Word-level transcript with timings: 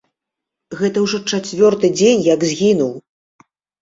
Гэта 0.79 1.03
ўжо 1.05 1.17
чацвёрты 1.39 1.91
дзень, 1.99 2.25
як 2.33 2.47
згінуў. 2.53 2.91